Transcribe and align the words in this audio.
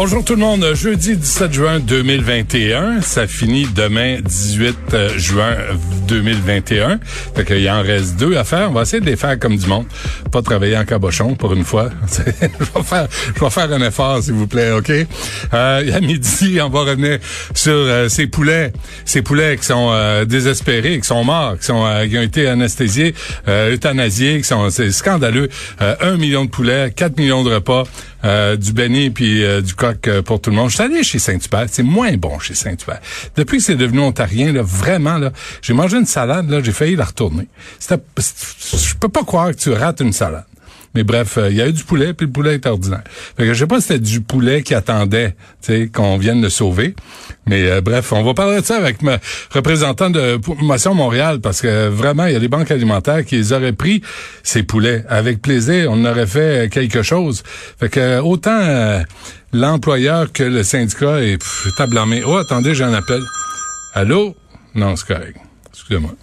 Bonjour 0.00 0.24
tout 0.24 0.36
le 0.36 0.40
monde. 0.40 0.64
Jeudi 0.74 1.16
17 1.16 1.52
juin 1.52 1.80
2021. 1.80 3.00
Ça 3.00 3.26
finit 3.26 3.66
demain 3.66 4.18
18 4.20 4.76
euh, 4.94 5.18
juin 5.18 5.56
2021. 6.06 7.00
Fait 7.34 7.44
qu'il 7.44 7.68
en 7.68 7.82
reste 7.82 8.16
deux 8.16 8.36
à 8.36 8.44
faire. 8.44 8.70
On 8.70 8.74
va 8.74 8.82
essayer 8.82 9.00
de 9.00 9.06
les 9.06 9.16
faire 9.16 9.38
comme 9.38 9.56
du 9.56 9.66
monde. 9.66 9.86
Pas 10.30 10.40
travailler 10.40 10.76
en 10.76 10.84
cabochon 10.84 11.34
pour 11.34 11.52
une 11.52 11.64
fois. 11.64 11.90
je, 12.16 12.22
vais 12.22 12.84
faire, 12.84 13.08
je 13.34 13.40
vais 13.40 13.50
faire 13.50 13.72
un 13.72 13.82
effort, 13.82 14.22
s'il 14.22 14.34
vous 14.34 14.46
plaît, 14.46 14.70
OK? 14.70 14.90
Euh, 14.90 15.96
à 15.96 16.00
midi, 16.00 16.58
on 16.62 16.68
va 16.68 16.80
revenir 16.80 17.18
sur 17.54 17.72
euh, 17.72 18.08
ces 18.08 18.26
poulets. 18.26 18.72
Ces 19.04 19.22
poulets 19.22 19.56
qui 19.56 19.66
sont 19.66 19.90
euh, 19.92 20.24
désespérés, 20.24 21.00
qui 21.00 21.06
sont 21.06 21.24
morts, 21.24 21.56
qui, 21.58 21.72
ont 21.72 22.22
été 22.22 22.48
anesthésiés, 22.48 23.14
euthanasiés, 23.46 24.38
qui 24.38 24.44
sont 24.44 24.70
c'est 24.70 24.90
scandaleux. 24.92 25.48
un 25.80 26.16
million 26.16 26.44
de 26.44 26.50
poulets, 26.50 26.92
4 26.94 27.18
millions 27.18 27.44
de 27.44 27.52
repas. 27.52 27.84
Du 28.22 28.72
béni 28.72 29.10
puis 29.10 29.42
du 29.62 29.74
coq 29.74 30.08
pour 30.24 30.40
tout 30.40 30.50
le 30.50 30.56
monde. 30.56 30.70
Je 30.70 30.74
suis 30.74 30.82
allé 30.84 31.02
chez 31.02 31.18
Saint-Hubert, 31.18 31.66
c'est 31.70 31.82
moins 31.82 32.16
bon 32.16 32.38
chez 32.38 32.54
Saint-Hubert. 32.54 33.00
Depuis 33.36 33.58
que 33.58 33.64
c'est 33.64 33.76
devenu 33.76 34.00
ontarien, 34.00 34.52
là, 34.52 34.62
vraiment, 34.62 35.18
là, 35.18 35.32
j'ai 35.62 35.74
mangé 35.74 35.96
une 35.98 36.06
salade, 36.06 36.50
là, 36.50 36.60
j'ai 36.62 36.72
failli 36.72 36.96
la 36.96 37.04
retourner. 37.04 37.46
Je 37.88 38.94
peux 38.98 39.08
pas 39.08 39.24
croire 39.24 39.50
que 39.50 39.56
tu 39.56 39.70
rates 39.70 40.00
une 40.00 40.12
salade. 40.12 40.44
Mais 40.94 41.04
bref, 41.04 41.38
il 41.50 41.56
y 41.56 41.62
a 41.62 41.68
eu 41.68 41.72
du 41.72 41.84
poulet, 41.84 42.14
puis 42.14 42.26
le 42.26 42.32
poulet 42.32 42.54
est 42.54 42.66
ordinaire. 42.66 43.02
Fait 43.36 43.44
que 43.44 43.54
je 43.54 43.58
sais 43.58 43.66
pas 43.66 43.80
si 43.80 43.88
c'était 43.88 44.00
du 44.00 44.20
poulet 44.20 44.62
qui 44.62 44.74
attendait 44.74 45.36
qu'on 45.92 46.16
vienne 46.16 46.40
le 46.40 46.48
sauver. 46.48 46.94
Mais 47.46 47.80
bref, 47.80 48.12
on 48.12 48.22
va 48.22 48.34
parler 48.34 48.60
de 48.60 48.66
ça 48.66 48.76
avec 48.76 49.02
ma 49.02 49.18
représentante 49.50 50.12
de 50.12 50.38
Motion 50.62 50.94
Montréal, 50.94 51.40
parce 51.40 51.60
que 51.60 51.88
vraiment, 51.88 52.26
il 52.26 52.32
y 52.32 52.36
a 52.36 52.40
des 52.40 52.48
banques 52.48 52.70
alimentaires 52.70 53.24
qui 53.24 53.52
auraient 53.52 53.72
pris, 53.72 54.02
ces 54.42 54.62
poulets. 54.62 55.04
Avec 55.08 55.42
plaisir, 55.42 55.88
on 55.90 56.04
aurait 56.04 56.26
fait 56.26 56.72
quelque 56.72 57.02
chose. 57.02 57.42
Fait 57.78 57.88
que 57.88 58.20
autant 58.20 59.02
l'employeur 59.52 60.32
que 60.32 60.42
le 60.42 60.62
syndicat 60.62 61.22
est 61.22 61.38
à 61.78 61.86
blâmer. 61.86 62.22
Oh, 62.24 62.36
attendez, 62.36 62.74
j'ai 62.74 62.84
un 62.84 62.94
appel. 62.94 63.22
Allô? 63.94 64.34
Non, 64.74 64.96
c'est 64.96 65.06
correct. 65.06 65.36
Excusez-moi. 65.72 66.14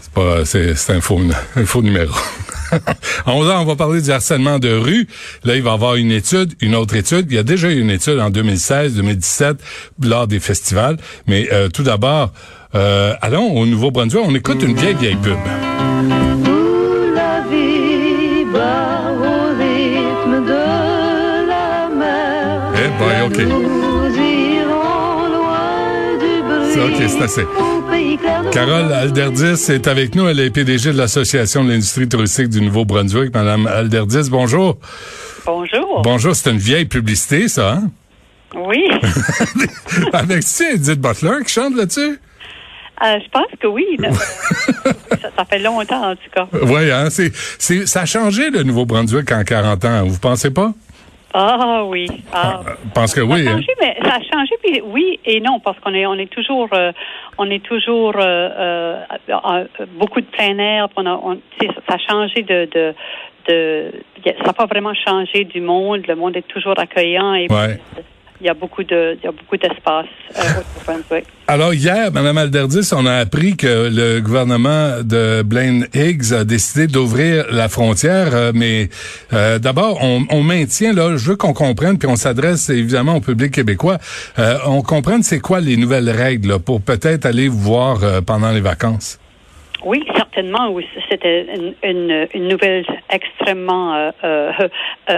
C'est 0.00 0.12
pas, 0.12 0.44
c'est, 0.44 0.90
un 0.90 1.00
faux, 1.00 1.20
un 1.56 1.64
faux 1.64 1.82
numéro. 1.82 2.14
en 3.26 3.34
11 3.34 3.50
ans, 3.50 3.62
on 3.62 3.64
va 3.64 3.76
parler 3.76 4.00
du 4.00 4.10
harcèlement 4.10 4.58
de 4.58 4.72
rue. 4.72 5.06
Là, 5.44 5.56
il 5.56 5.62
va 5.62 5.70
y 5.70 5.74
avoir 5.74 5.94
une 5.96 6.12
étude, 6.12 6.54
une 6.60 6.74
autre 6.74 6.96
étude. 6.96 7.26
Il 7.30 7.34
y 7.34 7.38
a 7.38 7.42
déjà 7.42 7.70
eu 7.70 7.80
une 7.80 7.90
étude 7.90 8.18
en 8.18 8.30
2016, 8.30 8.94
2017, 8.94 9.56
lors 10.02 10.26
des 10.26 10.40
festivals. 10.40 10.96
Mais 11.26 11.48
euh, 11.52 11.68
tout 11.68 11.82
d'abord, 11.82 12.32
euh, 12.74 13.14
allons 13.20 13.52
au 13.56 13.66
Nouveau-Brunswick. 13.66 14.22
On 14.24 14.34
écoute 14.34 14.62
une 14.62 14.76
vieille, 14.76 14.94
vieille 14.94 15.16
pub. 15.16 15.36
Eh 22.82 22.88
boy, 22.98 23.20
OK. 23.26 23.36
C'est 26.72 26.80
OK, 26.80 27.08
c'est 27.08 27.22
assez. 27.22 27.46
Carole 28.52 28.92
Alderdis 28.92 29.70
est 29.70 29.88
avec 29.88 30.14
nous. 30.14 30.28
Elle 30.28 30.40
est 30.40 30.50
PDG 30.50 30.92
de 30.92 30.98
l'Association 30.98 31.64
de 31.64 31.70
l'industrie 31.70 32.08
touristique 32.08 32.48
du 32.48 32.60
Nouveau-Brunswick. 32.60 33.34
Madame 33.34 33.66
Alderdis, 33.66 34.28
bonjour. 34.30 34.78
Bonjour. 35.44 36.02
Bonjour, 36.02 36.34
c'est 36.34 36.50
une 36.50 36.58
vieille 36.58 36.84
publicité, 36.84 37.48
ça, 37.48 37.72
hein? 37.72 37.90
Oui. 38.54 38.84
avec, 40.12 40.44
tu 40.44 40.64
Edith 40.74 41.00
Butler 41.00 41.44
qui 41.46 41.52
chante 41.52 41.76
là-dessus? 41.76 42.18
Euh, 43.02 43.18
je 43.22 43.30
pense 43.30 43.46
que 43.58 43.66
oui. 43.66 43.96
ça, 44.00 45.30
ça, 45.36 45.44
fait 45.44 45.58
longtemps, 45.58 46.10
en 46.10 46.14
tout 46.14 46.30
cas. 46.34 46.46
Oui, 46.52 46.90
hein? 46.90 47.08
C'est, 47.10 47.32
c'est, 47.58 47.86
ça 47.86 48.02
a 48.02 48.06
changé, 48.06 48.50
le 48.50 48.62
Nouveau-Brunswick, 48.62 49.30
en 49.32 49.42
40 49.42 49.84
ans. 49.84 50.04
Vous 50.04 50.18
pensez 50.18 50.50
pas? 50.50 50.72
Ah 51.32 51.84
oui. 51.86 52.08
Ah. 52.32 52.60
pense 52.92 53.14
que 53.14 53.20
oui. 53.20 53.44
Ça 53.44 53.50
a 53.50 53.54
hein? 53.54 53.56
changé, 53.56 53.72
mais 53.80 53.96
ça 54.02 54.16
a 54.16 54.20
changé, 54.20 54.54
puis 54.62 54.82
oui 54.84 55.20
et 55.24 55.40
non, 55.40 55.60
parce 55.60 55.78
qu'on 55.78 55.94
est, 55.94 56.04
on 56.06 56.14
est 56.14 56.30
toujours, 56.30 56.68
euh, 56.72 56.92
on 57.38 57.50
est 57.50 57.62
toujours 57.62 58.14
euh, 58.16 59.02
euh, 59.28 59.64
beaucoup 59.92 60.20
de 60.20 60.26
plein 60.26 60.58
air. 60.58 60.88
On 60.96 61.06
a, 61.06 61.12
on, 61.12 61.38
ça 61.88 61.94
a 61.94 61.98
changé 61.98 62.42
de, 62.42 62.68
de, 62.72 62.94
de, 63.48 63.92
ça 64.24 64.44
n'a 64.46 64.52
pas 64.52 64.66
vraiment 64.66 64.94
changé 64.94 65.44
du 65.44 65.60
monde. 65.60 66.06
Le 66.06 66.16
monde 66.16 66.36
est 66.36 66.48
toujours 66.48 66.78
accueillant 66.78 67.34
et 67.34 67.46
ouais. 67.50 67.78
Il 68.40 68.46
y 68.46 68.50
a 68.50 68.54
beaucoup 68.54 68.82
de, 68.82 69.16
il 69.20 69.24
y 69.24 69.28
a 69.28 69.32
beaucoup 69.32 69.56
d'espace 69.56 70.06
euh, 70.36 70.40
au. 70.86 71.24
Alors 71.46 71.74
hier, 71.74 72.12
Mme 72.12 72.38
Alderdis, 72.38 72.90
on 72.92 73.06
a 73.06 73.14
appris 73.14 73.56
que 73.56 73.90
le 73.92 74.20
gouvernement 74.20 75.02
de 75.02 75.42
Blaine 75.42 75.88
Higgs 75.94 76.32
a 76.32 76.44
décidé 76.44 76.86
d'ouvrir 76.86 77.46
la 77.50 77.68
frontière, 77.68 78.34
euh, 78.34 78.52
mais 78.54 78.88
euh, 79.32 79.58
d'abord, 79.58 79.98
on, 80.00 80.24
on, 80.30 80.42
maintient, 80.42 80.92
là, 80.92 81.16
je 81.16 81.30
veux 81.30 81.36
qu'on 81.36 81.52
comprenne, 81.52 81.98
puis 81.98 82.08
on 82.08 82.16
s'adresse 82.16 82.70
évidemment 82.70 83.16
au 83.16 83.20
public 83.20 83.52
québécois, 83.52 83.98
euh, 84.38 84.58
on 84.66 84.82
comprenne 84.82 85.22
c'est 85.22 85.40
quoi 85.40 85.60
les 85.60 85.76
nouvelles 85.76 86.08
règles 86.08 86.48
là, 86.50 86.58
pour 86.58 86.80
peut-être 86.80 87.26
aller 87.26 87.48
vous 87.48 87.58
voir 87.58 88.22
pendant 88.24 88.52
les 88.52 88.60
vacances. 88.60 89.18
Oui, 89.84 90.04
certainement. 90.14 90.68
Oui, 90.70 90.86
c'était 91.08 91.46
une, 91.54 91.74
une, 91.82 92.28
une, 92.34 92.48
nouvelle 92.48 92.84
extrêmement 93.08 93.94
euh, 93.94 94.10
euh, 94.24 94.68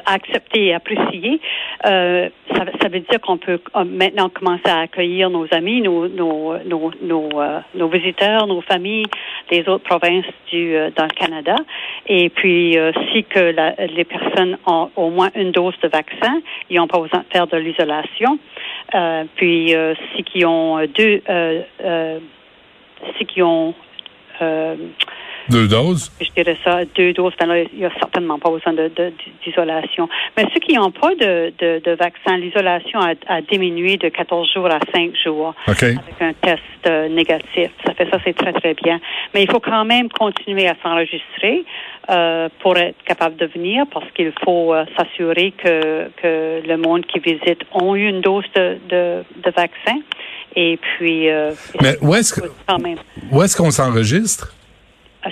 acceptée 0.07 0.67
et 0.67 0.75
appréciée. 0.75 1.41
Euh, 1.85 2.29
ça, 2.55 2.65
ça, 2.81 2.89
veut 2.89 3.01
dire 3.01 3.21
qu'on 3.21 3.39
peut 3.39 3.61
maintenant 3.85 4.29
commencer 4.29 4.69
à 4.69 4.81
accueillir 4.81 5.31
nos 5.31 5.47
amis, 5.51 5.81
nos, 5.81 6.07
nos, 6.07 6.59
nos, 6.65 6.93
nos, 7.03 7.29
nos 7.75 7.89
visiteurs, 7.89 8.47
nos 8.47 8.61
familles 8.61 9.07
des 9.51 9.69
autres 9.69 9.85
provinces 9.85 10.27
du 10.51 10.75
dans 10.95 11.05
le 11.05 11.15
Canada. 11.15 11.57
Et 12.07 12.29
puis, 12.29 12.77
si 13.13 13.25
que 13.25 13.41
la, 13.41 13.75
les 13.87 14.05
personnes 14.05 14.59
ont 14.67 14.91
au 14.95 15.11
moins 15.11 15.31
une 15.35 15.51
dose 15.51 15.75
de 15.83 15.89
vaccin, 15.89 16.41
ils 16.71 16.77
n'ont 16.77 16.87
pas 16.87 17.01
besoin 17.01 17.21
de 17.21 17.33
faire 17.33 17.47
de 17.49 17.57
l'isolation. 17.57 18.39
puis, 19.35 19.75
si 20.15 20.23
qui 20.23 20.45
ont 20.45 20.79
deux, 20.87 21.21
si 23.19 23.27
qui 23.27 23.43
ont 23.43 23.75
Um. 24.43 24.97
Deux 25.49 25.69
doses? 25.69 26.13
Je 26.21 26.31
dirais 26.37 26.57
ça, 26.65 26.85
deux 26.95 27.13
doses. 27.13 27.33
Il 27.41 27.79
n'y 27.79 27.85
a 27.85 27.93
certainement 27.99 28.39
pas 28.39 28.51
besoin 28.51 28.75
d'isolation. 29.45 30.09
Mais 30.37 30.47
ceux 30.53 30.61
qui 30.61 30.75
n'ont 30.75 30.91
pas 30.91 31.15
de, 31.15 31.95
vaccin, 31.97 32.37
l'isolation 32.37 33.01
a, 33.01 33.15
a, 33.27 33.41
diminué 33.43 33.97
de 33.97 34.09
14 34.09 34.53
jours 34.53 34.67
à 34.67 34.79
5 34.95 35.13
jours 35.23 35.55
okay. 35.69 35.97
avec 35.97 36.21
un 36.21 36.33
test 36.35 36.63
euh, 36.87 37.09
négatif. 37.09 37.71
Ça 37.87 37.95
fait 37.95 38.09
ça, 38.11 38.19
c'est 38.25 38.37
très, 38.37 38.53
très 38.53 38.75
bien. 38.75 39.01
Mais 39.35 39.43
il 39.43 39.51
faut 39.51 39.61
quand 39.61 39.85
même 39.85 40.09
continuer 40.09 40.69
à 40.69 40.75
s'enregistrer 40.83 41.65
euh, 42.11 42.49
pour 42.61 42.77
être 42.77 43.03
capable 43.05 43.37
de 43.37 43.47
venir 43.47 43.85
parce 43.93 44.11
qu'il 44.13 44.33
faut 44.45 44.75
euh, 44.75 44.85
s'assurer 44.97 45.53
que, 45.53 46.11
que 46.21 46.67
le 46.67 46.77
monde 46.77 47.05
qui 47.07 47.19
visite 47.19 47.61
ont 47.73 47.95
eu 47.95 48.09
une 48.09 48.21
dose 48.21 48.45
de, 48.55 48.79
de, 48.89 49.51
vaccin. 49.55 50.01
Et 50.55 50.79
puis, 50.79 51.29
mais 51.81 51.97
où 52.03 52.15
est-ce 52.15 52.35
que, 52.35 52.47
où 53.31 53.43
est-ce 53.43 53.57
qu'on 53.57 53.71
s'enregistre? 53.71 54.53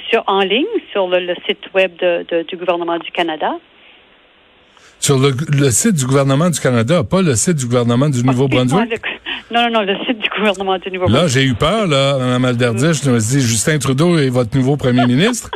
Sur, 0.09 0.23
en 0.27 0.41
ligne, 0.41 0.67
sur 0.93 1.09
le, 1.09 1.19
le 1.19 1.35
site 1.47 1.73
web 1.75 1.93
de, 2.01 2.25
de, 2.31 2.43
du 2.43 2.57
gouvernement 2.57 2.99
du 2.99 3.11
Canada. 3.11 3.53
Sur 5.01 5.19
le, 5.19 5.33
le, 5.49 5.71
site 5.71 5.95
du 5.95 6.07
gouvernement 6.07 6.51
du 6.51 6.61
Canada, 6.61 7.03
pas 7.03 7.23
le 7.23 7.35
site 7.35 7.57
du 7.57 7.67
gouvernement 7.67 8.09
du 8.09 8.23
Nouveau-Brunswick? 8.23 9.03
Non, 9.53 9.65
non, 9.65 9.81
non, 9.81 9.81
le 9.81 9.97
site 10.07 10.17
du 10.21 10.29
gouvernement 10.29 10.79
du 10.79 10.93
Nouveau-Brunswick. 10.93 11.23
Là, 11.23 11.27
j'ai 11.27 11.43
eu 11.43 11.55
peur, 11.55 11.89
là, 11.89 12.17
Mme 12.19 12.45
Alderdis. 12.45 13.01
Je 13.03 13.11
me 13.11 13.19
suis 13.19 13.39
dit, 13.39 13.43
Justin 13.45 13.79
Trudeau 13.79 14.17
est 14.17 14.29
votre 14.29 14.57
nouveau 14.57 14.77
premier 14.77 15.05
ministre. 15.07 15.51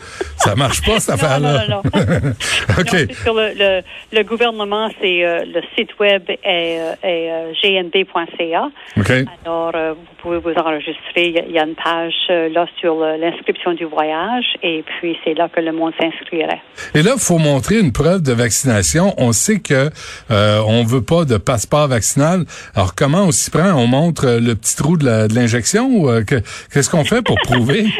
Ça 0.44 0.54
marche 0.54 0.82
pas, 0.82 1.00
cette 1.00 1.14
affaire-là. 1.14 1.66
Non, 1.68 1.82
non, 1.84 1.90
non. 1.94 2.30
OK. 2.78 2.92
Non, 2.92 3.14
sur 3.22 3.34
le, 3.34 3.52
le, 3.56 3.82
le 4.12 4.22
gouvernement, 4.24 4.88
c'est 5.00 5.24
euh, 5.24 5.44
le 5.44 5.60
site 5.76 5.98
web 5.98 6.22
est, 6.28 6.80
est 7.02 7.30
euh, 7.30 7.52
gnb.ca. 7.62 8.70
OK. 8.96 9.10
Alors, 9.44 9.72
euh, 9.74 9.94
vous 9.94 10.14
pouvez 10.18 10.38
vous 10.38 10.52
enregistrer. 10.58 11.44
Il 11.46 11.52
y 11.52 11.58
a 11.58 11.64
une 11.64 11.74
page 11.74 12.14
là 12.28 12.66
sur 12.80 12.96
l'inscription 12.96 13.72
du 13.74 13.84
voyage 13.84 14.44
et 14.62 14.82
puis 14.82 15.16
c'est 15.24 15.34
là 15.34 15.48
que 15.48 15.60
le 15.60 15.72
monde 15.72 15.92
s'inscrirait. 16.00 16.60
Et 16.94 17.02
là, 17.02 17.12
il 17.14 17.20
faut 17.20 17.38
montrer 17.38 17.78
une 17.78 17.92
preuve 17.92 18.22
de 18.22 18.32
vaccination. 18.32 19.14
On 19.18 19.32
sait 19.32 19.60
que 19.60 19.90
euh, 20.30 20.60
on 20.66 20.84
veut 20.84 21.02
pas 21.02 21.24
de 21.24 21.36
passeport 21.36 21.88
vaccinal. 21.88 22.44
Alors, 22.74 22.94
comment 22.94 23.24
on 23.24 23.32
s'y 23.32 23.50
prend? 23.50 23.72
On 23.72 23.86
montre 23.86 24.26
le 24.40 24.54
petit 24.54 24.76
trou 24.76 24.96
de 24.96 25.34
l'injection 25.34 25.86
ou 25.88 26.08
euh, 26.08 26.22
qu'est-ce 26.24 26.90
qu'on 26.90 27.04
fait 27.04 27.22
pour 27.22 27.36
prouver? 27.44 27.86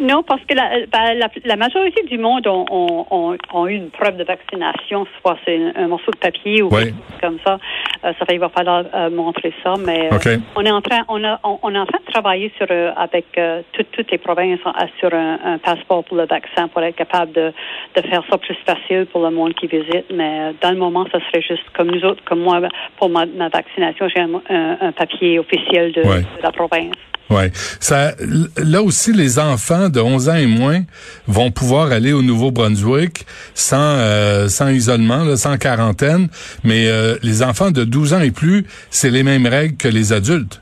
Non, 0.00 0.22
parce 0.22 0.42
que 0.42 0.54
la, 0.54 0.70
ben, 0.92 1.14
la, 1.18 1.28
la, 1.44 1.56
majorité 1.56 2.02
du 2.04 2.18
monde 2.18 2.46
ont, 2.46 2.64
ont, 2.70 3.36
ont, 3.52 3.66
eu 3.66 3.74
une 3.74 3.90
preuve 3.90 4.16
de 4.16 4.24
vaccination, 4.24 5.06
soit 5.20 5.36
c'est 5.44 5.58
un, 5.76 5.88
morceau 5.88 6.10
de 6.10 6.18
papier 6.18 6.62
ou 6.62 6.70
quelque 6.70 6.90
chose 6.90 7.20
comme 7.20 7.38
ça. 7.44 7.58
Euh, 8.04 8.12
ça 8.18 8.24
va, 8.26 8.34
il 8.34 8.40
va 8.40 8.48
falloir 8.48 8.84
euh, 8.94 9.10
montrer 9.10 9.52
ça, 9.62 9.74
mais 9.78 10.10
euh, 10.12 10.36
on 10.56 10.64
est 10.64 10.70
en 10.70 10.80
train, 10.80 11.02
on, 11.08 11.22
a, 11.24 11.40
on, 11.44 11.74
est 11.74 11.78
en 11.78 11.86
train 11.86 11.98
de 12.06 12.12
travailler 12.12 12.52
sur 12.56 12.66
avec 12.96 13.26
toutes, 13.72 13.90
toutes 13.92 14.10
les 14.10 14.18
provinces 14.18 14.60
sur 14.98 15.14
un, 15.14 15.38
un, 15.44 15.58
passeport 15.58 16.04
pour 16.04 16.16
le 16.16 16.26
vaccin 16.26 16.68
pour 16.68 16.82
être 16.82 16.96
capable 16.96 17.32
de, 17.32 17.52
de 17.96 18.02
faire 18.02 18.22
ça 18.30 18.38
plus 18.38 18.56
facile 18.66 19.06
pour 19.06 19.22
le 19.22 19.30
monde 19.30 19.54
qui 19.54 19.66
visite. 19.66 20.06
Mais 20.12 20.54
dans 20.60 20.70
le 20.70 20.76
moment, 20.76 21.06
ça 21.12 21.18
serait 21.26 21.42
juste 21.42 21.64
comme 21.76 21.90
nous 21.90 22.04
autres, 22.04 22.22
comme 22.24 22.40
moi, 22.40 22.60
pour 22.98 23.08
ma, 23.08 23.26
ma 23.26 23.48
vaccination, 23.48 24.08
j'ai 24.14 24.22
un, 24.22 24.40
un, 24.80 24.92
papier 24.92 25.38
officiel 25.38 25.92
de, 25.92 26.02
de 26.02 26.42
la 26.42 26.52
province. 26.52 26.94
Ouais, 27.30 27.50
ça 27.54 28.12
là 28.58 28.82
aussi 28.82 29.12
les 29.12 29.38
enfants 29.38 29.83
de 29.88 30.00
11 30.00 30.28
ans 30.28 30.36
et 30.36 30.46
moins 30.46 30.82
vont 31.26 31.50
pouvoir 31.50 31.92
aller 31.92 32.12
au 32.12 32.22
Nouveau-Brunswick 32.22 33.26
sans 33.54 33.76
euh, 33.78 34.48
sans 34.48 34.68
isolement, 34.68 35.36
sans 35.36 35.56
quarantaine, 35.56 36.28
mais 36.62 36.86
euh, 36.86 37.16
les 37.22 37.42
enfants 37.42 37.70
de 37.70 37.84
12 37.84 38.14
ans 38.14 38.20
et 38.20 38.30
plus, 38.30 38.66
c'est 38.90 39.10
les 39.10 39.22
mêmes 39.22 39.46
règles 39.46 39.76
que 39.76 39.88
les 39.88 40.12
adultes. 40.12 40.60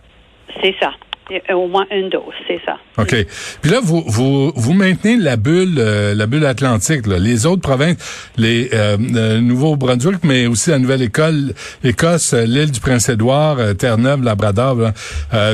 C'est 0.62 0.74
ça. 0.80 0.90
Euh, 1.30 1.54
au 1.54 1.68
moins 1.68 1.86
une 1.90 2.08
dose, 2.08 2.34
c'est 2.46 2.60
ça. 2.64 2.76
OK. 2.98 3.14
Puis 3.62 3.70
là, 3.70 3.80
vous, 3.82 4.02
vous, 4.06 4.52
vous 4.54 4.72
maintenez 4.72 5.16
la 5.16 5.36
bulle, 5.36 5.76
euh, 5.78 6.14
la 6.14 6.26
bulle 6.26 6.44
atlantique. 6.44 7.06
Là. 7.06 7.18
Les 7.18 7.46
autres 7.46 7.62
provinces, 7.62 7.96
les 8.36 8.70
euh, 8.72 9.40
Nouveau-Brunswick, 9.40 10.24
mais 10.24 10.46
aussi 10.46 10.70
la 10.70 10.78
Nouvelle-École, 10.78 11.54
Écosse, 11.84 12.34
l'île 12.34 12.72
du 12.72 12.80
Prince-Édouard, 12.80 13.58
Terre-Neuve, 13.78 14.22
Labrador, 14.22 14.76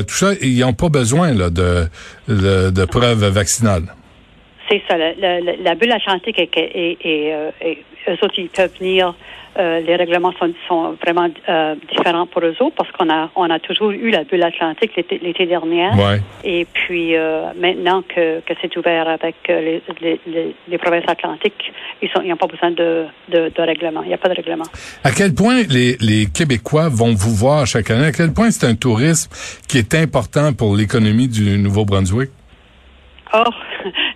tout 0.07 0.15
ça, 0.15 0.31
ils 0.41 0.59
n'ont 0.59 0.73
pas 0.73 0.89
besoin 0.89 1.33
là, 1.33 1.49
de, 1.49 1.87
de, 2.27 2.69
de 2.69 2.85
preuves 2.85 3.25
vaccinales. 3.27 3.83
C'est 4.69 4.81
ça. 4.87 4.97
La, 4.97 5.13
la, 5.13 5.39
la, 5.39 5.75
bulle 5.75 5.91
atlantique, 5.91 6.39
est, 6.39 6.57
est, 6.57 6.97
est, 7.03 7.83
eux 8.07 8.17
autres, 8.21 8.37
ils 8.37 8.49
peuvent 8.49 8.73
venir 8.79 9.13
euh, 9.57 9.79
les 9.81 9.95
règlements 9.95 10.31
sont, 10.39 10.53
sont 10.67 10.95
vraiment 11.03 11.27
euh, 11.49 11.75
différents 11.89 12.27
pour 12.27 12.43
eux 12.43 12.55
autres 12.59 12.75
parce 12.77 12.91
qu'on 12.91 13.09
a 13.09 13.29
on 13.35 13.49
a 13.49 13.59
toujours 13.59 13.91
eu 13.91 14.09
la 14.11 14.23
bulle 14.23 14.43
atlantique 14.43 14.91
l'été 14.95 15.45
dernier. 15.47 15.89
Et 16.43 16.65
puis 16.71 17.15
euh, 17.15 17.51
maintenant 17.59 18.03
que, 18.03 18.39
que 18.41 18.53
c'est 18.61 18.75
ouvert 18.77 19.07
avec 19.07 19.35
les, 19.47 19.81
les, 20.01 20.55
les, 20.67 20.77
provinces 20.77 21.07
atlantiques, 21.07 21.73
ils 22.01 22.09
sont 22.09 22.21
ils 22.21 22.29
n'ont 22.29 22.37
pas 22.37 22.47
besoin 22.47 22.71
de, 22.71 23.05
de, 23.29 23.51
de 23.53 23.61
règlement. 23.61 24.03
Il 24.03 24.09
n'y 24.09 24.13
a 24.13 24.17
pas 24.17 24.29
de 24.29 24.35
règlement. 24.35 24.65
À 25.03 25.11
quel 25.11 25.33
point 25.33 25.63
les, 25.67 25.97
les 25.99 26.27
Québécois 26.27 26.87
vont 26.89 27.13
vous 27.13 27.35
voir 27.35 27.65
chaque 27.65 27.89
année? 27.89 28.05
À 28.05 28.11
quel 28.11 28.31
point 28.31 28.51
c'est 28.51 28.67
un 28.67 28.75
tourisme 28.75 29.31
qui 29.67 29.79
est 29.79 29.95
important 29.95 30.53
pour 30.53 30.75
l'économie 30.75 31.27
du 31.27 31.57
Nouveau-Brunswick? 31.57 32.29
Oh, 33.33 33.43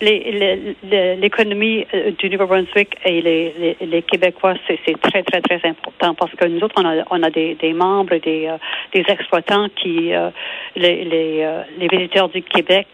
l'économie 0.00 1.86
euh, 1.94 2.10
du 2.12 2.30
Nouveau-Brunswick 2.30 2.96
et 3.04 3.22
les, 3.22 3.76
les, 3.80 4.02
Québécois, 4.02 4.54
c'est 4.66 5.00
très, 5.00 5.22
très, 5.22 5.40
très 5.40 5.60
important 5.68 6.14
parce 6.14 6.32
que 6.32 6.46
nous 6.46 6.60
autres, 6.60 6.74
on 6.78 6.84
a, 6.84 7.04
on 7.10 7.22
a 7.22 7.30
des, 7.30 7.54
des 7.54 7.72
membres, 7.72 8.16
des, 8.16 8.46
euh, 8.48 8.56
des 8.92 9.04
exploitants 9.08 9.68
qui, 9.76 10.12
euh, 10.14 10.30
les, 10.76 11.04
les, 11.04 11.46
les 11.78 11.88
visiteurs 11.88 12.28
du 12.28 12.42
Québec 12.42 12.86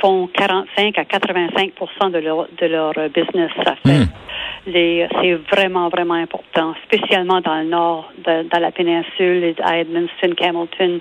font 0.00 0.28
45 0.32 0.98
à 0.98 1.04
85 1.04 1.72
de 2.12 2.18
leur, 2.18 2.48
de 2.60 2.66
leur 2.66 2.92
business. 3.14 3.50
Ça 3.64 3.76
fait. 3.84 3.98
Hmm 3.98 4.06
c'est 4.66 5.38
vraiment, 5.50 5.88
vraiment 5.88 6.14
important, 6.14 6.74
spécialement 6.84 7.40
dans 7.40 7.56
le 7.56 7.68
nord, 7.68 8.12
dans 8.24 8.60
la 8.60 8.70
péninsule, 8.70 9.54
à 9.62 9.78
Edmundston, 9.78 10.34
Hamilton, 10.40 11.00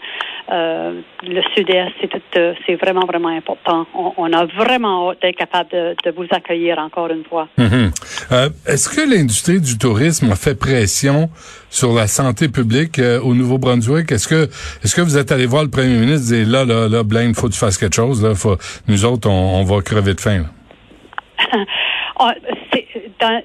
euh, 0.52 1.02
le 1.24 1.42
sud-est, 1.56 1.92
c'est 2.02 2.10
euh, 2.38 2.54
c'est 2.66 2.76
vraiment, 2.76 3.06
vraiment 3.06 3.30
important. 3.30 3.86
On, 3.94 4.32
a 4.34 4.46
vraiment 4.46 5.12
hâte 5.12 5.22
d'être 5.22 5.36
capable 5.36 5.70
de, 5.70 6.12
vous 6.12 6.26
accueillir 6.32 6.80
encore 6.80 7.10
une 7.10 7.24
fois. 7.24 7.48
Mm-hmm. 7.58 8.32
Euh, 8.32 8.50
est-ce 8.68 8.90
que 8.90 9.02
l'industrie 9.02 9.62
du 9.62 9.78
tourisme 9.78 10.32
a 10.32 10.36
fait 10.36 10.58
pression 10.58 11.30
sur 11.70 11.94
la 11.94 12.08
santé 12.08 12.50
publique 12.50 13.00
au 13.00 13.34
Nouveau-Brunswick? 13.34 14.12
Est-ce 14.12 14.28
que, 14.28 14.44
est-ce 14.84 14.96
que 14.96 15.02
vous 15.02 15.18
êtes 15.18 15.32
allé 15.32 15.46
voir 15.46 15.64
le 15.64 15.70
premier 15.70 15.98
ministre 15.98 16.34
et 16.34 16.44
dire 16.44 16.52
là, 16.52 16.66
là, 16.66 16.88
là, 16.88 17.04
Blaine, 17.04 17.34
faut 17.34 17.48
que 17.48 17.54
tu 17.54 17.60
fasses 17.60 17.78
quelque 17.78 17.96
chose, 17.96 18.24
là, 18.24 18.36
faut, 18.36 18.58
nous 18.88 19.06
autres, 19.06 19.30
on, 19.30 19.64
va 19.64 19.82
crever 19.82 20.14
de 20.14 20.22
faim, 20.22 20.46
ah, 22.20 22.34
dans, 23.20 23.42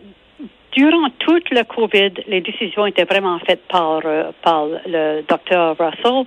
durant 0.75 1.09
toute 1.19 1.51
le 1.51 1.63
COVID, 1.65 2.25
les 2.27 2.41
décisions 2.41 2.87
étaient 2.87 3.05
vraiment 3.05 3.39
faites 3.47 3.63
par, 3.69 4.01
euh, 4.05 4.31
par 4.43 4.67
le 4.87 5.23
docteur 5.23 5.77
Russell 5.79 6.27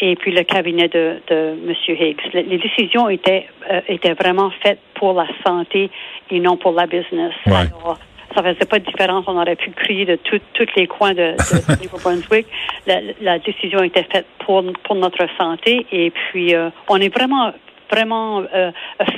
et 0.00 0.16
puis 0.16 0.32
le 0.32 0.42
cabinet 0.42 0.88
de, 0.88 1.20
de 1.28 1.56
M. 1.66 1.74
Higgs. 1.88 2.20
Les, 2.32 2.58
décisions 2.58 3.08
étaient, 3.08 3.46
euh, 3.70 3.80
étaient 3.88 4.14
vraiment 4.14 4.50
faites 4.62 4.80
pour 4.94 5.14
la 5.14 5.26
santé 5.46 5.90
et 6.30 6.40
non 6.40 6.56
pour 6.56 6.72
la 6.72 6.86
business. 6.86 7.32
Alors, 7.46 7.98
ça 8.34 8.42
faisait 8.42 8.64
pas 8.64 8.78
de 8.78 8.84
différence. 8.84 9.24
On 9.26 9.36
aurait 9.36 9.56
pu 9.56 9.70
crier 9.70 10.04
de 10.04 10.18
tous 10.24 10.40
les 10.76 10.86
coins 10.86 11.14
de, 11.14 11.32
de 11.32 11.82
Nouveau-Brunswick. 11.82 12.46
La, 12.86 13.00
la, 13.20 13.38
décision 13.38 13.82
était 13.82 14.04
faite 14.04 14.26
pour, 14.44 14.62
pour 14.84 14.96
notre 14.96 15.26
santé 15.38 15.86
et 15.92 16.10
puis 16.10 16.54
euh, 16.54 16.70
on 16.88 16.96
est 17.00 17.14
vraiment 17.14 17.52
vraiment 17.90 18.42
euh, 18.54 18.70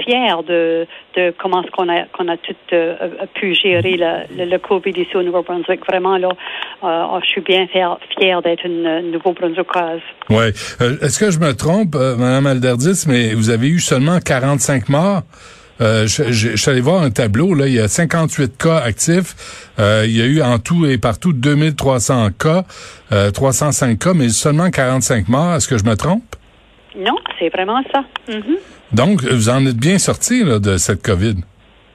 fier 0.05 0.43
de, 0.43 0.87
de 1.17 1.35
comment 1.39 1.63
ce 1.63 1.71
qu'on 1.71 1.89
a 1.89 2.05
qu'on 2.13 2.29
a 2.29 2.37
tout 2.37 2.55
euh, 2.73 2.95
pu 3.35 3.55
gérer 3.55 3.97
le, 3.97 4.45
le, 4.45 4.59
COVID 4.59 4.91
ici 4.91 5.17
au 5.17 5.23
Nouveau-Brunswick. 5.23 5.81
Vraiment 5.87 6.19
là, 6.19 6.29
euh, 6.85 7.21
je 7.23 7.27
suis 7.27 7.41
bien 7.41 7.67
fier, 7.69 7.99
fier 8.19 8.43
d'être 8.43 8.67
une 8.67 9.13
Nouveau-Brunswickoise. 9.13 10.01
Oui. 10.31 10.47
Est-ce 11.03 11.19
que 11.19 11.31
je 11.31 11.39
me 11.39 11.53
trompe, 11.53 11.95
Madame 11.95 12.47
Alderdis, 12.47 13.05
mais 13.09 13.35
vous 13.35 13.51
avez 13.51 13.69
eu 13.69 13.81
seulement 13.81 14.19
45 14.19 14.89
morts? 14.89 15.23
Euh, 15.81 16.07
je, 16.07 16.33
je, 16.33 16.57
suis 16.57 16.71
allé 16.71 16.81
voir 16.81 17.03
un 17.03 17.11
tableau, 17.11 17.55
là, 17.55 17.67
il 17.67 17.75
y 17.75 17.81
a 17.81 17.89
58 17.89 18.57
cas 18.57 18.79
actifs. 18.79 19.71
Euh, 19.79 20.05
il 20.07 20.17
y 20.17 20.23
a 20.23 20.25
eu 20.25 20.43
en 20.43 20.59
tout 20.59 20.87
et 20.87 20.99
partout 20.99 21.33
2300 21.33 22.31
cas, 22.39 22.65
euh, 23.13 23.31
305 23.31 23.99
cas, 23.99 24.15
mais 24.15 24.29
seulement 24.31 24.71
45 24.71 25.29
morts. 25.29 25.55
Est-ce 25.55 25.69
que 25.69 25.79
je 25.79 25.85
me 25.85 25.95
trompe? 25.95 26.25
Non, 26.97 27.17
c'est 27.39 27.51
vraiment 27.51 27.83
ça. 27.93 28.05
Mm-hmm. 28.29 28.59
Donc, 28.93 29.23
vous 29.23 29.49
en 29.49 29.67
êtes 29.67 29.77
bien 29.77 29.99
sorti 29.99 30.45
de 30.45 30.77
cette 30.79 31.03
COVID. 31.03 31.37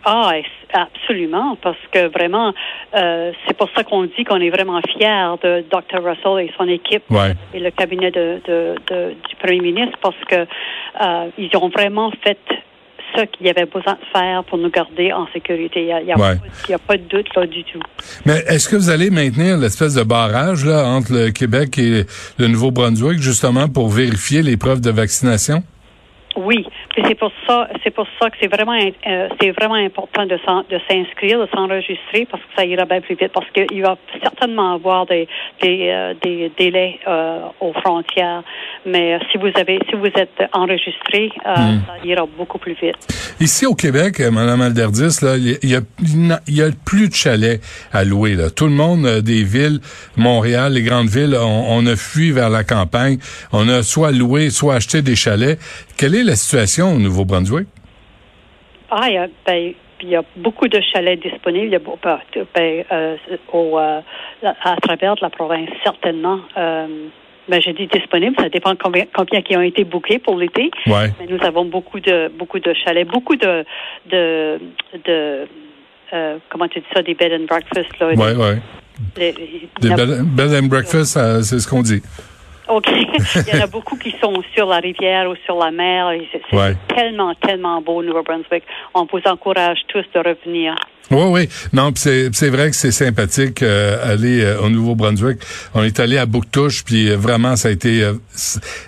Ah, 0.04 0.31
absolument, 0.74 1.57
parce 1.62 1.78
que 1.92 2.07
vraiment, 2.07 2.54
euh, 2.95 3.31
c'est 3.45 3.56
pour 3.56 3.69
ça 3.75 3.83
qu'on 3.83 4.06
dit 4.06 4.24
qu'on 4.24 4.42
est 4.42 4.50
vraiment 4.50 4.81
fiers 4.81 5.36
de 5.44 5.63
Dr. 5.69 6.04
Russell 6.04 6.48
et 6.48 6.51
son 6.57 6.68
équipe 6.68 7.04
et 7.54 7.60
le 7.60 7.72
cabinet 7.72 8.10
de, 8.12 8.42
du 8.48 9.36
Premier 9.36 9.60
ministre, 9.60 9.98
parce 10.01 10.19
que 10.28 10.48
euh, 11.01 11.30
ils 11.38 11.56
ont 11.56 11.69
vraiment 11.69 12.12
fait 12.24 12.39
ce 13.15 13.25
qu'il 13.25 13.47
y 13.47 13.49
avait 13.49 13.65
besoin 13.65 13.93
de 13.93 14.05
faire 14.11 14.43
pour 14.45 14.57
nous 14.57 14.69
garder 14.69 15.11
en 15.11 15.27
sécurité. 15.33 15.81
Il 15.83 16.05
n'y 16.05 16.11
a, 16.11 16.79
pas 16.79 16.97
de 16.97 17.03
doute 17.03 17.27
là 17.35 17.45
du 17.45 17.63
tout. 17.63 17.81
Mais 18.25 18.43
est-ce 18.47 18.69
que 18.69 18.75
vous 18.75 18.89
allez 18.89 19.09
maintenir 19.09 19.57
l'espèce 19.57 19.95
de 19.95 20.03
barrage 20.03 20.65
là 20.65 20.85
entre 20.87 21.13
le 21.13 21.31
Québec 21.31 21.77
et 21.77 22.05
le 22.37 22.47
Nouveau-Brunswick 22.47 23.19
justement 23.19 23.67
pour 23.67 23.89
vérifier 23.89 24.41
les 24.41 24.57
preuves 24.57 24.81
de 24.81 24.91
vaccination? 24.91 25.63
Oui, 26.38 26.66
c'est 26.95 27.16
pour 27.16 27.31
ça, 27.45 27.68
c'est 27.83 27.92
pour 27.92 28.07
ça 28.19 28.30
que 28.30 28.38
c'est 28.39 28.48
vraiment, 28.48 28.78
euh, 28.78 29.28
c'est 29.39 29.51
vraiment 29.51 29.75
important 29.75 30.26
de, 30.26 30.35
de 30.35 30.80
s'inscrire, 30.90 31.40
de 31.40 31.47
s'enregistrer 31.54 32.26
parce 32.30 32.42
que 32.44 32.50
ça 32.56 32.66
ira 32.66 32.85
bien 32.85 33.02
plus 33.02 33.16
vite 33.16 33.31
parce 33.33 33.50
qu'il 33.52 33.81
va 33.81 33.97
certainement 34.21 34.76
avoir 34.76 35.06
des, 35.06 35.28
des, 35.61 35.90
euh, 35.90 36.14
des 36.21 36.52
délais 36.57 37.00
euh, 37.07 37.42
aux 37.59 37.73
frontières. 37.73 38.44
Mais 38.85 39.19
si 39.31 39.38
vous 39.38 39.52
avez, 39.56 39.80
si 39.90 39.95
vous 39.95 40.07
êtes 40.07 40.50
enregistré, 40.54 41.31
hmm. 41.45 41.80
ça 41.85 42.06
ira 42.06 42.26
beaucoup 42.38 42.57
plus 42.57 42.76
vite. 42.81 42.97
Ici 43.40 43.66
au 43.66 43.76
Québec, 43.76 44.19
Madame 44.31 44.61
Alderdis, 44.61 45.19
là, 45.21 45.35
il 45.38 45.69
y 45.69 45.76
a, 45.76 45.81
il 46.47 46.56
y 46.56 46.61
a 46.61 46.69
plus 46.85 47.09
de 47.09 47.14
chalets 47.14 47.61
à 47.92 48.04
louer. 48.04 48.35
Là. 48.35 48.50
Tout 48.50 48.66
le 48.66 48.71
monde 48.71 49.06
des 49.21 49.44
villes, 49.44 49.80
Montréal, 50.16 50.73
les 50.73 50.83
grandes 50.83 51.09
villes, 51.09 51.35
on, 51.40 51.66
on 51.69 51.85
a 51.85 51.95
fui 51.95 52.31
vers 52.31 52.50
la 52.50 52.64
campagne. 52.64 53.18
On 53.52 53.68
a 53.68 53.83
soit 53.83 54.11
loué, 54.11 54.50
soit 54.50 54.76
acheté 54.76 55.02
des 55.02 55.16
chalets. 55.16 55.59
Quelle 55.97 56.16
est 56.16 56.20
la 56.23 56.35
situation 56.35 56.94
au 56.95 56.99
Nouveau-Brunswick? 56.99 57.68
Ah, 58.90 59.07
il 59.07 59.13
y, 59.13 59.18
a, 59.18 59.28
ben, 59.45 59.73
il 60.01 60.09
y 60.09 60.16
a 60.16 60.23
beaucoup 60.35 60.68
de 60.68 60.81
chalets 60.92 61.21
disponibles. 61.21 61.68
Il 61.68 61.71
y 61.71 61.75
a, 61.75 61.80
ben, 61.80 62.19
ben 62.54 62.83
euh, 62.92 63.16
au, 63.54 63.80
euh, 63.80 64.01
à 64.42 64.75
travers 64.81 65.16
la 65.21 65.30
province, 65.30 65.69
certainement. 65.83 66.40
Euh, 66.57 67.07
ben, 67.47 67.61
j'ai 67.61 67.73
dit 67.73 67.87
disponible, 67.87 68.35
ça 68.40 68.49
dépend 68.49 68.75
combien, 68.75 69.06
combien 69.13 69.42
qui 69.42 69.56
ont 69.56 69.61
été 69.61 69.83
bookés 69.83 70.19
pour 70.19 70.37
l'été. 70.37 70.71
Ouais. 70.87 71.11
Mais 71.19 71.28
nous 71.28 71.44
avons 71.44 71.66
beaucoup 71.66 71.99
de 71.99 72.31
beaucoup 72.37 72.59
de 72.59 72.73
chalets, 72.73 73.07
beaucoup 73.07 73.35
de 73.35 73.66
de, 74.09 74.59
de 75.06 75.47
euh, 76.13 76.37
comment 76.49 76.68
tu 76.68 76.80
dis 76.80 76.85
ça, 76.94 77.01
des 77.01 77.13
bed 77.13 77.33
and 77.33 77.45
breakfast 77.45 77.99
là. 77.99 78.07
Ouais, 78.09 78.35
ouais. 78.35 78.61
des 79.16 79.33
bed, 79.90 80.54
and 80.54 80.68
breakfast, 80.68 81.18
c'est 81.42 81.59
ce 81.59 81.68
qu'on 81.68 81.81
dit. 81.81 82.01
OK. 82.71 82.87
Il 83.47 83.54
y 83.54 83.59
en 83.59 83.63
a 83.63 83.68
beaucoup 83.68 83.97
qui 83.97 84.13
sont 84.21 84.33
sur 84.56 84.66
la 84.68 84.78
rivière 84.78 85.30
ou 85.30 85.35
sur 85.45 85.57
la 85.57 85.71
mer. 85.71 86.11
C'est 86.31 86.56
Ouais. 86.56 86.75
tellement, 86.95 87.33
tellement 87.35 87.81
beau, 87.81 88.01
Nouveau-Brunswick. 88.04 88.63
On 88.94 89.06
vous 89.06 89.19
encourage 89.25 89.80
tous 89.87 90.06
de 90.13 90.19
revenir. 90.19 90.73
Oui, 91.11 91.23
oui. 91.30 91.49
Non, 91.73 91.92
pis 91.92 91.99
c'est 92.01 92.30
c'est 92.33 92.47
vrai 92.49 92.69
que 92.69 92.75
c'est 92.75 92.92
sympathique 92.92 93.61
euh, 93.63 93.97
aller 94.13 94.42
euh, 94.45 94.61
au 94.61 94.69
Nouveau-Brunswick. 94.69 95.40
On 95.73 95.83
est 95.83 95.99
allé 95.99 96.18
à 96.18 96.25
Bouctouche, 96.25 96.85
puis 96.85 97.09
euh, 97.09 97.18
vraiment 97.18 97.57
ça 97.57 97.68
a 97.68 97.71
été 97.71 98.01
euh, 98.01 98.13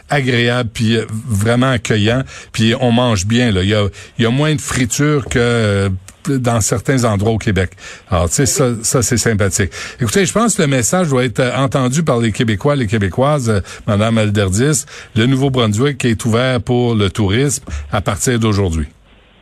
agréable, 0.09 0.69
puis 0.73 0.97
vraiment 1.09 1.71
accueillant. 1.71 2.23
Puis 2.53 2.73
on 2.79 2.91
mange 2.91 3.25
bien. 3.25 3.51
Là, 3.51 3.61
il 3.63 3.69
y 3.69 3.75
a 3.75 3.85
il 4.17 4.23
y 4.23 4.25
a 4.25 4.29
moins 4.29 4.55
de 4.55 4.61
friture 4.61 5.25
que 5.25 5.37
euh, 5.39 5.89
dans 6.29 6.61
certains 6.61 7.03
endroits 7.03 7.33
au 7.33 7.37
Québec. 7.37 7.71
Alors, 8.09 8.29
tu 8.29 8.35
sais, 8.35 8.45
ça, 8.45 8.69
ça 8.81 9.01
c'est 9.01 9.17
sympathique. 9.17 9.71
Écoutez, 9.99 10.25
je 10.25 10.33
pense 10.33 10.55
que 10.55 10.61
le 10.61 10.67
message 10.67 11.09
doit 11.09 11.25
être 11.25 11.39
euh, 11.39 11.55
entendu 11.55 12.03
par 12.03 12.19
les 12.19 12.31
Québécois, 12.31 12.75
les 12.75 12.87
Québécoises, 12.87 13.49
euh, 13.49 13.61
Madame 13.87 14.17
Alderdis. 14.17 14.85
Le 15.15 15.25
Nouveau-Brunswick 15.25 16.03
est 16.05 16.25
ouvert 16.25 16.61
pour 16.61 16.95
le 16.95 17.09
tourisme 17.09 17.63
à 17.91 18.01
partir 18.01 18.39
d'aujourd'hui. 18.39 18.87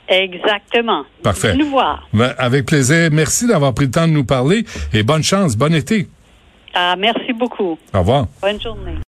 Exactement. 0.08 1.06
Parfait. 1.24 1.56
Nous 1.56 1.70
voir. 1.70 2.08
Ben, 2.14 2.34
avec 2.38 2.66
plaisir. 2.66 3.10
Merci 3.12 3.48
d'avoir 3.48 3.74
pris 3.74 3.86
le 3.86 3.92
temps 3.92 4.08
de 4.08 4.14
nous 4.14 4.26
parler 4.26 4.66
et 4.94 5.04
bonne 5.04 5.24
chance, 5.24 5.56
bon 5.56 5.74
été. 5.74 6.08
Ah, 6.74 6.96
merci 6.98 7.34
beaucoup. 7.34 7.78
Au 7.94 8.00
revoir. 8.00 8.28
Bonne 8.42 8.60
journée. 8.60 8.96